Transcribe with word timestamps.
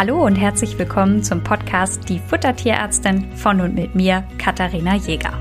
Hallo 0.00 0.24
und 0.24 0.36
herzlich 0.36 0.78
willkommen 0.78 1.22
zum 1.22 1.44
Podcast 1.44 2.08
Die 2.08 2.20
Futtertierärztin 2.20 3.36
von 3.36 3.60
und 3.60 3.74
mit 3.74 3.94
mir, 3.94 4.26
Katharina 4.38 4.96
Jäger. 4.96 5.34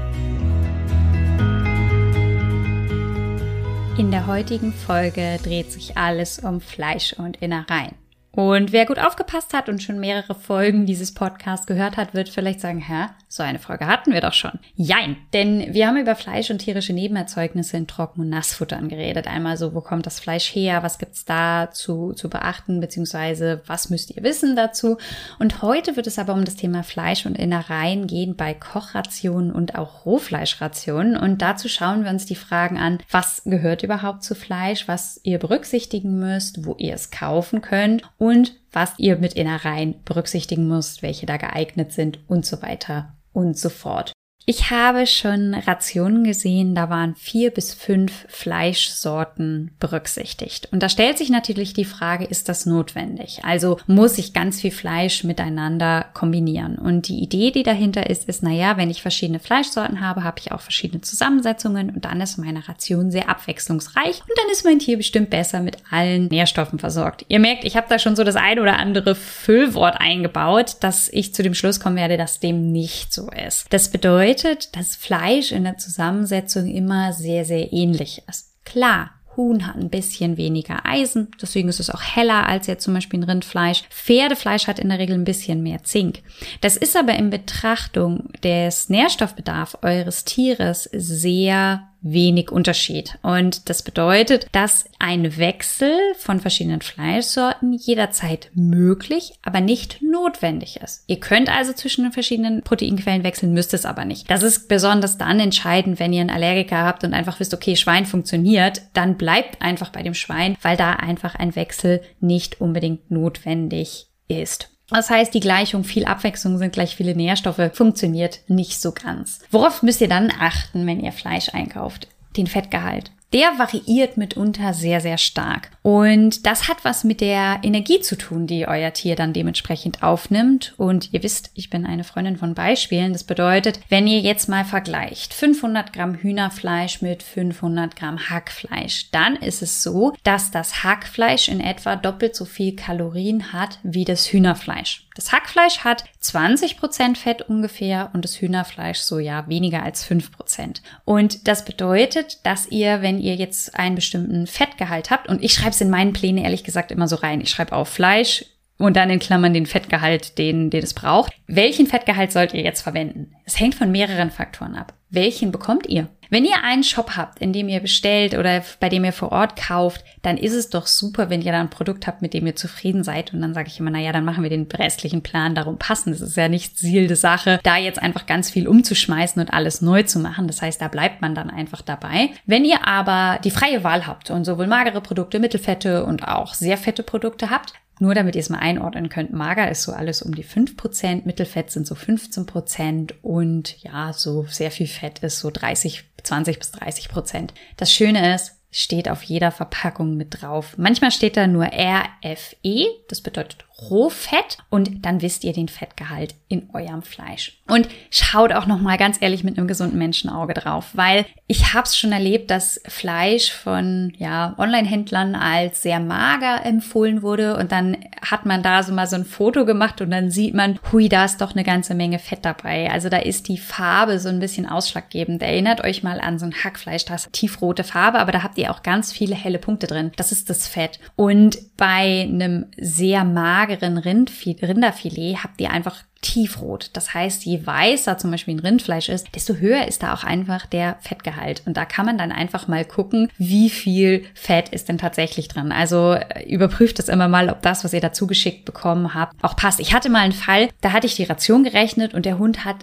In 3.97 4.11
der 4.11 4.27
heutigen 4.27 4.73
Folge 4.73 5.39
dreht 5.41 5.71
sich 5.71 5.97
alles 5.97 6.39
um 6.39 6.59
Fleisch 6.59 7.13
und 7.13 7.37
Innereien. 7.37 7.95
Und 8.31 8.73
wer 8.73 8.85
gut 8.85 8.99
aufgepasst 8.99 9.53
hat 9.53 9.69
und 9.69 9.81
schon 9.81 10.01
mehrere 10.01 10.35
Folgen 10.35 10.85
dieses 10.85 11.13
Podcasts 11.13 11.65
gehört 11.65 11.95
hat, 11.95 12.13
wird 12.13 12.27
vielleicht 12.27 12.59
sagen, 12.59 12.79
hä, 12.79 13.05
so 13.31 13.43
eine 13.43 13.59
Folge 13.59 13.85
hatten 13.85 14.11
wir 14.11 14.21
doch 14.21 14.33
schon. 14.33 14.53
Jein, 14.75 15.15
denn 15.33 15.71
wir 15.71 15.87
haben 15.87 15.97
über 15.97 16.15
Fleisch 16.15 16.49
und 16.49 16.57
tierische 16.57 16.93
Nebenerzeugnisse 16.93 17.77
in 17.77 17.85
Trocken- 17.85 18.21
und 18.21 18.29
Nassfuttern 18.29 18.89
geredet. 18.89 19.27
Einmal 19.27 19.55
so, 19.55 19.75
wo 19.75 19.81
kommt 19.81 20.07
das 20.07 20.19
Fleisch 20.19 20.47
her, 20.55 20.81
was 20.81 20.97
gibt's 20.97 21.25
da 21.25 21.69
zu, 21.71 22.13
zu 22.13 22.27
beachten, 22.27 22.79
beziehungsweise 22.79 23.61
was 23.67 23.91
müsst 23.91 24.09
ihr 24.09 24.23
wissen 24.23 24.55
dazu. 24.55 24.97
Und 25.37 25.61
heute 25.61 25.95
wird 25.95 26.07
es 26.07 26.17
aber 26.17 26.33
um 26.33 26.43
das 26.43 26.55
Thema 26.55 26.81
Fleisch 26.81 27.27
und 27.27 27.37
Innereien 27.37 28.07
gehen 28.07 28.35
bei 28.35 28.55
Kochrationen 28.55 29.51
und 29.51 29.75
auch 29.75 30.07
Rohfleischrationen. 30.07 31.15
Und 31.15 31.43
dazu 31.43 31.69
schauen 31.69 32.03
wir 32.03 32.09
uns 32.09 32.25
die 32.25 32.33
Fragen 32.33 32.79
an, 32.79 32.97
was 33.11 33.43
gehört 33.45 33.83
überhaupt 33.83 34.23
zu 34.23 34.33
Fleisch, 34.33 34.87
was 34.87 35.21
ihr 35.21 35.37
berücksichtigen 35.37 36.17
müsst, 36.17 36.65
wo 36.65 36.73
ihr 36.79 36.95
es 36.95 37.11
kaufen 37.11 37.61
könnt? 37.61 38.01
Und 38.17 38.55
was 38.71 38.93
ihr 38.97 39.17
mit 39.17 39.33
Innereien 39.33 40.03
berücksichtigen 40.03 40.67
müsst, 40.67 41.03
welche 41.03 41.27
da 41.27 41.37
geeignet 41.37 41.91
sind? 41.91 42.19
Und 42.27 42.45
so 42.45 42.63
weiter 42.63 43.13
und 43.33 43.57
so 43.57 43.69
fort. 43.69 44.13
Ich 44.49 44.71
habe 44.71 45.05
schon 45.05 45.53
Rationen 45.53 46.23
gesehen, 46.23 46.73
da 46.73 46.89
waren 46.89 47.13
vier 47.13 47.51
bis 47.51 47.71
fünf 47.71 48.25
Fleischsorten 48.29 49.69
berücksichtigt. 49.79 50.69
Und 50.71 50.81
da 50.81 50.89
stellt 50.89 51.19
sich 51.19 51.29
natürlich 51.29 51.75
die 51.75 51.85
Frage, 51.85 52.25
ist 52.25 52.49
das 52.49 52.65
notwendig? 52.65 53.41
Also 53.43 53.77
muss 53.85 54.17
ich 54.17 54.33
ganz 54.33 54.59
viel 54.59 54.71
Fleisch 54.71 55.23
miteinander 55.23 56.07
kombinieren? 56.15 56.79
Und 56.79 57.09
die 57.09 57.19
Idee, 57.19 57.51
die 57.51 57.61
dahinter 57.61 58.09
ist, 58.09 58.27
ist, 58.27 58.41
naja, 58.41 58.75
wenn 58.75 58.89
ich 58.89 59.03
verschiedene 59.03 59.37
Fleischsorten 59.37 60.01
habe, 60.01 60.23
habe 60.23 60.39
ich 60.39 60.51
auch 60.51 60.61
verschiedene 60.61 61.01
Zusammensetzungen 61.01 61.91
und 61.91 62.05
dann 62.05 62.19
ist 62.19 62.39
meine 62.39 62.67
Ration 62.67 63.11
sehr 63.11 63.29
abwechslungsreich 63.29 64.21
und 64.21 64.35
dann 64.35 64.51
ist 64.51 64.65
mein 64.65 64.79
Tier 64.79 64.97
bestimmt 64.97 65.29
besser 65.29 65.59
mit 65.59 65.77
allen 65.91 66.25
Nährstoffen 66.25 66.79
versorgt. 66.79 67.23
Ihr 67.27 67.37
merkt, 67.37 67.65
ich 67.65 67.77
habe 67.77 67.85
da 67.87 67.99
schon 67.99 68.15
so 68.15 68.23
das 68.23 68.35
ein 68.35 68.57
oder 68.57 68.79
andere 68.79 69.13
Füllwort 69.13 70.01
eingebaut, 70.01 70.77
dass 70.79 71.07
ich 71.07 71.35
zu 71.35 71.43
dem 71.43 71.53
Schluss 71.53 71.79
kommen 71.79 71.97
werde, 71.97 72.17
dass 72.17 72.39
dem 72.39 72.71
nicht 72.71 73.13
so 73.13 73.29
ist. 73.29 73.67
Das 73.69 73.89
bedeutet, 73.91 74.38
bedeutet, 74.41 74.75
dass 74.75 74.95
Fleisch 74.95 75.51
in 75.51 75.63
der 75.63 75.77
Zusammensetzung 75.77 76.67
immer 76.67 77.13
sehr, 77.13 77.45
sehr 77.45 77.71
ähnlich 77.73 78.23
ist. 78.27 78.53
Klar, 78.65 79.11
Huhn 79.35 79.65
hat 79.65 79.75
ein 79.75 79.89
bisschen 79.89 80.37
weniger 80.37 80.85
Eisen, 80.85 81.29
deswegen 81.41 81.69
ist 81.69 81.79
es 81.79 81.89
auch 81.89 82.01
heller 82.01 82.47
als 82.47 82.67
jetzt 82.67 82.83
zum 82.83 82.93
Beispiel 82.93 83.19
ein 83.19 83.29
Rindfleisch. 83.29 83.83
Pferdefleisch 83.89 84.67
hat 84.67 84.79
in 84.79 84.89
der 84.89 84.99
Regel 84.99 85.15
ein 85.15 85.23
bisschen 85.23 85.63
mehr 85.63 85.83
Zink. 85.83 86.21
Das 86.61 86.75
ist 86.77 86.97
aber 86.97 87.15
in 87.15 87.29
Betrachtung 87.29 88.29
des 88.43 88.89
Nährstoffbedarfs 88.89 89.77
eures 89.81 90.25
Tieres 90.25 90.89
sehr 90.91 91.88
wenig 92.01 92.51
Unterschied. 92.51 93.17
Und 93.21 93.69
das 93.69 93.83
bedeutet, 93.83 94.47
dass 94.51 94.85
ein 94.99 95.37
Wechsel 95.37 95.97
von 96.17 96.39
verschiedenen 96.39 96.81
Fleischsorten 96.81 97.73
jederzeit 97.73 98.51
möglich, 98.53 99.33
aber 99.43 99.61
nicht 99.61 100.01
notwendig 100.01 100.77
ist. 100.77 101.03
Ihr 101.07 101.19
könnt 101.19 101.49
also 101.49 101.73
zwischen 101.73 102.03
den 102.03 102.11
verschiedenen 102.11 102.61
Proteinquellen 102.61 103.23
wechseln, 103.23 103.53
müsst 103.53 103.73
es 103.73 103.85
aber 103.85 104.05
nicht. 104.05 104.29
Das 104.29 104.43
ist 104.43 104.67
besonders 104.67 105.17
dann 105.17 105.39
entscheidend, 105.39 105.99
wenn 105.99 106.13
ihr 106.13 106.21
einen 106.21 106.29
Allergiker 106.29 106.83
habt 106.83 107.03
und 107.03 107.13
einfach 107.13 107.39
wisst, 107.39 107.53
okay, 107.53 107.75
Schwein 107.75 108.05
funktioniert, 108.05 108.81
dann 108.93 109.17
bleibt 109.17 109.61
einfach 109.61 109.89
bei 109.89 110.03
dem 110.03 110.13
Schwein, 110.13 110.57
weil 110.61 110.77
da 110.77 110.93
einfach 110.93 111.35
ein 111.35 111.55
Wechsel 111.55 112.01
nicht 112.19 112.61
unbedingt 112.61 113.11
notwendig 113.11 114.07
ist. 114.27 114.69
Das 114.89 115.09
heißt, 115.09 115.33
die 115.33 115.39
Gleichung 115.39 115.83
viel 115.83 116.05
Abwechslung 116.05 116.57
sind 116.57 116.73
gleich 116.73 116.95
viele 116.95 117.15
Nährstoffe 117.15 117.71
funktioniert 117.73 118.39
nicht 118.47 118.81
so 118.81 118.91
ganz. 118.91 119.39
Worauf 119.51 119.83
müsst 119.83 120.01
ihr 120.01 120.07
dann 120.07 120.31
achten, 120.39 120.85
wenn 120.87 120.99
ihr 120.99 121.11
Fleisch 121.11 121.49
einkauft? 121.53 122.07
Den 122.35 122.47
Fettgehalt 122.47 123.11
der 123.33 123.57
variiert 123.57 124.17
mitunter 124.17 124.73
sehr, 124.73 125.01
sehr 125.01 125.17
stark. 125.17 125.71
Und 125.81 126.45
das 126.45 126.67
hat 126.67 126.83
was 126.83 127.03
mit 127.03 127.21
der 127.21 127.59
Energie 127.63 127.99
zu 127.99 128.17
tun, 128.17 128.47
die 128.47 128.67
euer 128.67 128.91
Tier 128.93 129.15
dann 129.15 129.33
dementsprechend 129.33 130.01
aufnimmt. 130.03 130.73
Und 130.77 131.13
ihr 131.13 131.23
wisst, 131.23 131.51
ich 131.53 131.69
bin 131.69 131.85
eine 131.85 132.03
Freundin 132.03 132.37
von 132.37 132.55
Beispielen. 132.55 133.13
Das 133.13 133.23
bedeutet, 133.23 133.79
wenn 133.89 134.07
ihr 134.07 134.19
jetzt 134.19 134.49
mal 134.49 134.65
vergleicht 134.65 135.33
500 135.33 135.93
Gramm 135.93 136.15
Hühnerfleisch 136.15 137.01
mit 137.01 137.23
500 137.23 137.95
Gramm 137.95 138.29
Hackfleisch, 138.29 139.11
dann 139.11 139.35
ist 139.35 139.61
es 139.61 139.83
so, 139.83 140.13
dass 140.23 140.51
das 140.51 140.83
Hackfleisch 140.83 141.49
in 141.49 141.59
etwa 141.59 141.95
doppelt 141.95 142.35
so 142.35 142.45
viel 142.45 142.75
Kalorien 142.75 143.53
hat 143.53 143.79
wie 143.83 144.05
das 144.05 144.31
Hühnerfleisch. 144.31 145.08
Das 145.19 145.33
Hackfleisch 145.33 145.79
hat 145.79 146.05
20% 146.23 147.17
Fett 147.17 147.41
ungefähr 147.41 148.09
und 148.13 148.23
das 148.23 148.39
Hühnerfleisch 148.39 148.99
so 148.99 149.19
ja 149.19 149.45
weniger 149.49 149.83
als 149.83 150.09
5%. 150.09 150.77
Und 151.03 151.45
das 151.45 151.65
bedeutet, 151.65 152.45
dass 152.45 152.69
ihr, 152.69 153.01
wenn 153.01 153.19
ihr 153.19 153.35
jetzt 153.35 153.77
einen 153.77 153.95
bestimmten 153.95 154.47
Fettgehalt 154.47 155.11
habt, 155.11 155.27
und 155.27 155.43
ich 155.43 155.51
schreibe 155.51 155.71
es 155.71 155.81
in 155.81 155.89
meinen 155.89 156.13
Plänen 156.13 156.41
ehrlich 156.41 156.63
gesagt 156.63 156.89
immer 156.89 157.09
so 157.09 157.17
rein, 157.17 157.41
ich 157.41 157.49
schreibe 157.49 157.73
auf 157.73 157.89
Fleisch, 157.89 158.45
und 158.77 158.95
dann 158.95 159.09
in 159.09 159.19
Klammern 159.19 159.53
den 159.53 159.65
Fettgehalt, 159.65 160.37
den, 160.37 160.69
den 160.69 160.83
es 160.83 160.93
braucht. 160.93 161.33
Welchen 161.47 161.87
Fettgehalt 161.87 162.31
sollt 162.31 162.53
ihr 162.53 162.61
jetzt 162.61 162.81
verwenden? 162.81 163.33
Es 163.43 163.59
hängt 163.59 163.75
von 163.75 163.91
mehreren 163.91 164.31
Faktoren 164.31 164.75
ab. 164.75 164.93
Welchen 165.09 165.51
bekommt 165.51 165.87
ihr? 165.87 166.07
Wenn 166.31 166.45
ihr 166.45 166.63
einen 166.63 166.83
Shop 166.83 167.17
habt, 167.17 167.39
in 167.39 167.53
dem 167.53 167.67
ihr 167.69 167.79
bestellt 167.79 168.37
oder 168.37 168.63
bei 168.79 168.89
dem 168.89 169.03
ihr 169.03 169.13
vor 169.13 169.31
Ort 169.31 169.55
kauft, 169.55 170.05
dann 170.21 170.37
ist 170.37 170.53
es 170.53 170.69
doch 170.69 170.85
super, 170.85 171.31
wenn 171.31 171.41
ihr 171.41 171.51
da 171.51 171.59
ein 171.59 171.71
Produkt 171.71 172.05
habt, 172.05 172.21
mit 172.21 172.35
dem 172.35 172.45
ihr 172.45 172.55
zufrieden 172.55 173.03
seid. 173.03 173.33
Und 173.33 173.41
dann 173.41 173.55
sage 173.55 173.69
ich 173.69 173.79
immer, 173.79 173.89
na 173.89 173.99
ja, 173.99 174.11
dann 174.11 174.25
machen 174.25 174.43
wir 174.43 174.51
den 174.51 174.67
restlichen 174.71 175.23
Plan 175.23 175.55
darum 175.55 175.79
passen. 175.79 176.11
Das 176.11 176.21
ist 176.21 176.37
ja 176.37 176.47
nicht 176.47 176.77
Ziel 176.77 177.15
Sache, 177.15 177.59
da 177.63 177.77
jetzt 177.77 177.99
einfach 177.99 178.27
ganz 178.27 178.51
viel 178.51 178.67
umzuschmeißen 178.67 179.41
und 179.41 179.51
alles 179.51 179.81
neu 179.81 180.03
zu 180.03 180.19
machen. 180.19 180.45
Das 180.45 180.61
heißt, 180.61 180.79
da 180.79 180.87
bleibt 180.87 181.21
man 181.21 181.33
dann 181.33 181.49
einfach 181.49 181.81
dabei. 181.81 182.29
Wenn 182.45 182.63
ihr 182.63 182.87
aber 182.87 183.39
die 183.43 183.51
freie 183.51 183.83
Wahl 183.83 184.05
habt 184.05 184.29
und 184.29 184.45
sowohl 184.45 184.67
magere 184.67 185.01
Produkte, 185.01 185.39
mittelfette 185.39 186.05
und 186.05 186.27
auch 186.27 186.53
sehr 186.53 186.77
fette 186.77 187.01
Produkte 187.01 187.49
habt, 187.49 187.73
nur 187.99 188.15
damit 188.15 188.35
ihr 188.35 188.39
es 188.39 188.49
mal 188.49 188.59
einordnen 188.59 189.09
könnt, 189.09 189.33
mager 189.33 189.69
ist 189.69 189.83
so 189.83 189.91
alles 189.91 190.21
um 190.21 190.33
die 190.33 190.45
5%, 190.45 191.25
Mittelfett 191.25 191.69
sind 191.69 191.85
so 191.85 191.95
15% 191.95 193.11
und 193.21 193.81
ja, 193.83 194.13
so 194.13 194.45
sehr 194.47 194.71
viel 194.71 194.87
Fett 194.99 195.19
ist 195.19 195.39
so 195.39 195.49
30, 195.49 196.03
20 196.23 196.59
bis 196.59 196.71
30 196.71 197.09
Prozent. 197.09 197.53
Das 197.77 197.93
Schöne 197.93 198.35
ist, 198.35 198.55
steht 198.71 199.09
auf 199.09 199.23
jeder 199.23 199.51
Verpackung 199.51 200.17
mit 200.17 200.41
drauf. 200.41 200.75
Manchmal 200.77 201.11
steht 201.11 201.37
da 201.37 201.47
nur 201.47 201.65
RFE, 201.65 202.85
das 203.07 203.21
bedeutet 203.21 203.65
Rohfett 203.81 204.57
und 204.69 205.05
dann 205.05 205.21
wisst 205.21 205.43
ihr 205.43 205.53
den 205.53 205.67
Fettgehalt 205.67 206.35
in 206.47 206.69
eurem 206.73 207.01
Fleisch. 207.01 207.59
Und 207.67 207.87
schaut 208.11 208.51
auch 208.53 208.65
noch 208.65 208.79
mal 208.79 208.97
ganz 208.97 209.17
ehrlich 209.21 209.43
mit 209.43 209.57
einem 209.57 209.67
gesunden 209.67 209.97
Menschenauge 209.97 210.53
drauf, 210.53 210.89
weil 210.93 211.25
ich 211.47 211.73
habe 211.73 211.83
es 211.83 211.97
schon 211.97 212.11
erlebt, 212.11 212.51
dass 212.51 212.81
Fleisch 212.87 213.51
von 213.51 214.13
ja 214.17 214.55
Online-Händlern 214.57 215.35
als 215.35 215.83
sehr 215.83 215.99
mager 215.99 216.65
empfohlen 216.65 217.21
wurde 217.21 217.57
und 217.57 217.71
dann 217.71 217.97
hat 218.21 218.45
man 218.45 218.63
da 218.63 218.83
so 218.83 218.93
mal 218.93 219.07
so 219.07 219.15
ein 219.15 219.25
Foto 219.25 219.65
gemacht 219.65 220.01
und 220.01 220.11
dann 220.11 220.29
sieht 220.31 220.53
man, 220.53 220.79
hui, 220.91 221.09
da 221.09 221.25
ist 221.25 221.41
doch 221.41 221.53
eine 221.53 221.63
ganze 221.63 221.95
Menge 221.95 222.19
Fett 222.19 222.43
dabei. 222.43 222.91
Also 222.91 223.09
da 223.09 223.17
ist 223.17 223.47
die 223.47 223.57
Farbe 223.57 224.19
so 224.19 224.29
ein 224.29 224.39
bisschen 224.39 224.67
ausschlaggebend. 224.67 225.41
Erinnert 225.41 225.83
euch 225.83 226.03
mal 226.03 226.19
an 226.19 226.39
so 226.39 226.45
ein 226.45 226.53
Hackfleisch, 226.53 227.05
das 227.05 227.29
tiefrote 227.31 227.83
Farbe, 227.83 228.19
aber 228.19 228.31
da 228.31 228.43
habt 228.43 228.57
ihr 228.57 228.71
auch 228.71 228.83
ganz 228.83 229.11
viele 229.11 229.35
helle 229.35 229.59
Punkte 229.59 229.87
drin. 229.87 230.11
Das 230.17 230.31
ist 230.31 230.49
das 230.49 230.67
Fett. 230.67 230.99
Und 231.15 231.57
bei 231.77 232.27
einem 232.29 232.65
sehr 232.77 233.23
mageren 233.23 233.68
mageren 233.69 233.97
Rinderfilet 233.97 235.43
habt 235.43 235.61
ihr 235.61 235.71
einfach 235.71 236.03
tiefrot. 236.21 236.89
Das 236.93 237.13
heißt, 237.13 237.45
je 237.45 237.65
weißer 237.65 238.17
zum 238.17 238.31
Beispiel 238.31 238.55
ein 238.55 238.59
Rindfleisch 238.59 239.09
ist, 239.09 239.33
desto 239.35 239.55
höher 239.55 239.87
ist 239.87 240.03
da 240.03 240.13
auch 240.13 240.23
einfach 240.23 240.65
der 240.65 240.97
Fettgehalt. 241.01 241.61
Und 241.65 241.77
da 241.77 241.85
kann 241.85 242.05
man 242.05 242.17
dann 242.17 242.31
einfach 242.31 242.67
mal 242.67 242.83
gucken, 242.83 243.29
wie 243.37 243.69
viel 243.69 244.25
Fett 244.33 244.69
ist 244.69 244.89
denn 244.89 244.97
tatsächlich 244.97 245.47
drin. 245.47 245.71
Also 245.71 246.13
äh, 246.13 246.43
überprüft 246.49 246.99
es 246.99 247.09
immer 247.09 247.27
mal, 247.27 247.49
ob 247.49 247.61
das, 247.61 247.83
was 247.83 247.93
ihr 247.93 248.01
dazu 248.01 248.27
geschickt 248.27 248.65
bekommen 248.65 249.13
habt, 249.13 249.41
auch 249.43 249.55
passt. 249.55 249.79
Ich 249.79 249.93
hatte 249.93 250.09
mal 250.09 250.19
einen 250.19 250.33
Fall, 250.33 250.69
da 250.81 250.91
hatte 250.91 251.07
ich 251.07 251.15
die 251.15 251.23
Ration 251.23 251.63
gerechnet 251.63 252.13
und 252.13 252.25
der 252.25 252.37
Hund 252.37 252.65
hat 252.65 252.77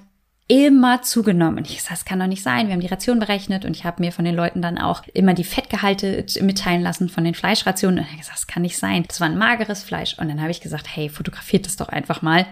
immer 0.49 1.03
zugenommen. 1.03 1.59
Und 1.59 1.71
ich 1.71 1.83
sag, 1.83 1.91
das 1.91 2.05
kann 2.05 2.21
doch 2.21 2.27
nicht 2.27 2.43
sein. 2.43 2.67
Wir 2.67 2.75
haben 2.75 2.81
die 2.81 2.87
Ration 2.87 3.19
berechnet 3.19 3.65
und 3.65 3.77
ich 3.77 3.85
habe 3.85 4.03
mir 4.03 4.13
von 4.13 4.25
den 4.25 4.35
Leuten 4.35 4.63
dann 4.63 4.79
auch 4.79 5.03
immer 5.13 5.35
die 5.35 5.45
Fettgehalte 5.45 6.25
mitteilen 6.41 6.83
lassen 6.83 7.09
von 7.09 7.25
den 7.25 7.35
Fleischrationen. 7.35 8.01
Und 8.01 8.11
ich 8.11 8.19
gesagt, 8.19 8.39
das 8.39 8.47
kann 8.47 8.63
nicht 8.63 8.79
sein. 8.79 9.05
Das 9.09 9.21
war 9.21 9.29
ein 9.29 9.39
mageres 9.39 9.83
Fleisch. 9.83 10.19
Und 10.19 10.29
dann 10.29 10.41
habe 10.41 10.51
ich 10.51 10.61
gesagt, 10.61 10.87
hey, 10.89 11.09
fotografiert 11.09 11.67
das 11.67 11.77
doch 11.77 11.89
einfach 11.89 12.23
mal 12.23 12.47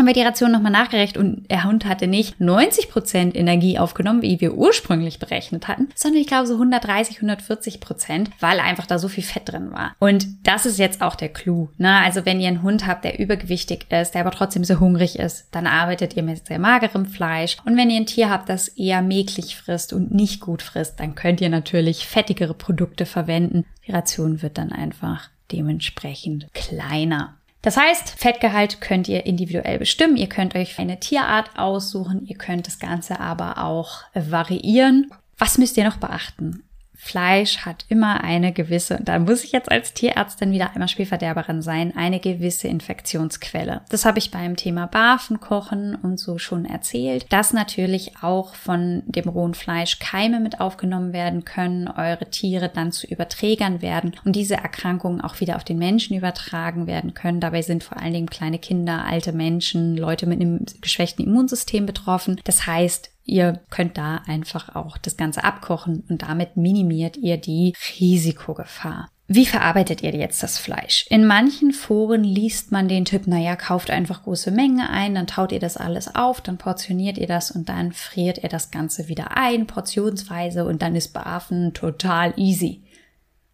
haben 0.00 0.06
wir 0.06 0.14
die 0.14 0.22
Ration 0.22 0.50
nochmal 0.50 0.72
nachgerechnet 0.72 1.18
und 1.18 1.50
der 1.50 1.64
Hund 1.64 1.84
hatte 1.84 2.06
nicht 2.06 2.40
90 2.40 2.88
Prozent 2.88 3.36
Energie 3.36 3.78
aufgenommen, 3.78 4.22
wie 4.22 4.40
wir 4.40 4.54
ursprünglich 4.54 5.18
berechnet 5.18 5.68
hatten, 5.68 5.90
sondern 5.94 6.22
ich 6.22 6.26
glaube 6.26 6.46
so 6.46 6.54
130, 6.54 7.16
140 7.16 7.80
Prozent, 7.80 8.30
weil 8.40 8.60
einfach 8.60 8.86
da 8.86 8.98
so 8.98 9.08
viel 9.08 9.22
Fett 9.22 9.50
drin 9.50 9.72
war. 9.72 9.94
Und 9.98 10.26
das 10.46 10.64
ist 10.64 10.78
jetzt 10.78 11.02
auch 11.02 11.16
der 11.16 11.28
Clou. 11.28 11.68
Ne? 11.76 11.98
Also 12.02 12.24
wenn 12.24 12.40
ihr 12.40 12.48
einen 12.48 12.62
Hund 12.62 12.86
habt, 12.86 13.04
der 13.04 13.18
übergewichtig 13.18 13.88
ist, 13.90 14.12
der 14.12 14.22
aber 14.22 14.30
trotzdem 14.30 14.64
sehr 14.64 14.80
hungrig 14.80 15.18
ist, 15.18 15.48
dann 15.50 15.66
arbeitet 15.66 16.16
ihr 16.16 16.22
mit 16.22 16.46
sehr 16.46 16.58
magerem 16.58 17.04
Fleisch. 17.04 17.58
Und 17.66 17.76
wenn 17.76 17.90
ihr 17.90 18.00
ein 18.00 18.06
Tier 18.06 18.30
habt, 18.30 18.48
das 18.48 18.68
eher 18.68 19.02
mäglich 19.02 19.54
frisst 19.54 19.92
und 19.92 20.14
nicht 20.14 20.40
gut 20.40 20.62
frisst, 20.62 20.98
dann 20.98 21.14
könnt 21.14 21.42
ihr 21.42 21.50
natürlich 21.50 22.06
fettigere 22.06 22.54
Produkte 22.54 23.04
verwenden. 23.04 23.66
Die 23.86 23.92
Ration 23.92 24.40
wird 24.40 24.56
dann 24.56 24.72
einfach 24.72 25.28
dementsprechend 25.52 26.46
kleiner. 26.54 27.36
Das 27.62 27.76
heißt, 27.76 28.08
Fettgehalt 28.18 28.80
könnt 28.80 29.08
ihr 29.08 29.26
individuell 29.26 29.78
bestimmen. 29.78 30.16
Ihr 30.16 30.28
könnt 30.28 30.54
euch 30.54 30.78
eine 30.78 30.98
Tierart 30.98 31.58
aussuchen. 31.58 32.26
Ihr 32.26 32.36
könnt 32.36 32.66
das 32.66 32.78
Ganze 32.78 33.20
aber 33.20 33.58
auch 33.58 34.04
variieren. 34.14 35.10
Was 35.36 35.58
müsst 35.58 35.76
ihr 35.76 35.84
noch 35.84 35.98
beachten? 35.98 36.62
Fleisch 37.02 37.64
hat 37.64 37.86
immer 37.88 38.22
eine 38.22 38.52
gewisse, 38.52 38.98
da 39.02 39.18
muss 39.18 39.42
ich 39.42 39.52
jetzt 39.52 39.70
als 39.70 39.94
Tierärztin 39.94 40.52
wieder 40.52 40.72
einmal 40.74 40.86
Spielverderberin 40.86 41.62
sein, 41.62 41.96
eine 41.96 42.20
gewisse 42.20 42.68
Infektionsquelle. 42.68 43.80
Das 43.88 44.04
habe 44.04 44.18
ich 44.18 44.30
beim 44.30 44.54
Thema 44.54 44.86
Barfen, 44.86 45.40
Kochen 45.40 45.94
und 45.94 46.20
so 46.20 46.36
schon 46.36 46.66
erzählt, 46.66 47.32
dass 47.32 47.54
natürlich 47.54 48.18
auch 48.20 48.54
von 48.54 49.02
dem 49.06 49.30
rohen 49.30 49.54
Fleisch 49.54 49.98
Keime 49.98 50.40
mit 50.40 50.60
aufgenommen 50.60 51.14
werden 51.14 51.46
können, 51.46 51.88
eure 51.88 52.28
Tiere 52.30 52.68
dann 52.68 52.92
zu 52.92 53.06
Überträgern 53.06 53.80
werden 53.80 54.12
und 54.26 54.36
diese 54.36 54.56
Erkrankungen 54.56 55.22
auch 55.22 55.40
wieder 55.40 55.56
auf 55.56 55.64
den 55.64 55.78
Menschen 55.78 56.16
übertragen 56.16 56.86
werden 56.86 57.14
können. 57.14 57.40
Dabei 57.40 57.62
sind 57.62 57.82
vor 57.82 57.96
allen 57.96 58.12
Dingen 58.12 58.30
kleine 58.30 58.58
Kinder, 58.58 59.06
alte 59.06 59.32
Menschen, 59.32 59.96
Leute 59.96 60.26
mit 60.26 60.40
einem 60.40 60.66
geschwächten 60.82 61.24
Immunsystem 61.24 61.86
betroffen. 61.86 62.38
Das 62.44 62.66
heißt, 62.66 63.10
Ihr 63.30 63.60
könnt 63.70 63.96
da 63.96 64.22
einfach 64.26 64.74
auch 64.74 64.98
das 64.98 65.16
Ganze 65.16 65.44
abkochen 65.44 66.02
und 66.08 66.22
damit 66.22 66.56
minimiert 66.56 67.16
ihr 67.16 67.36
die 67.36 67.74
Risikogefahr. 68.00 69.08
Wie 69.28 69.46
verarbeitet 69.46 70.02
ihr 70.02 70.10
jetzt 70.10 70.42
das 70.42 70.58
Fleisch? 70.58 71.06
In 71.08 71.24
manchen 71.24 71.72
Foren 71.72 72.24
liest 72.24 72.72
man 72.72 72.88
den 72.88 73.04
Tipp, 73.04 73.28
naja, 73.28 73.54
kauft 73.54 73.88
einfach 73.92 74.24
große 74.24 74.50
Mengen 74.50 74.84
ein, 74.84 75.14
dann 75.14 75.28
taut 75.28 75.52
ihr 75.52 75.60
das 75.60 75.76
alles 75.76 76.12
auf, 76.12 76.40
dann 76.40 76.58
portioniert 76.58 77.18
ihr 77.18 77.28
das 77.28 77.52
und 77.52 77.68
dann 77.68 77.92
friert 77.92 78.42
ihr 78.42 78.48
das 78.48 78.72
Ganze 78.72 79.06
wieder 79.06 79.36
ein, 79.36 79.68
portionsweise 79.68 80.64
und 80.64 80.82
dann 80.82 80.96
ist 80.96 81.12
Bafen 81.12 81.72
total 81.72 82.34
easy. 82.36 82.82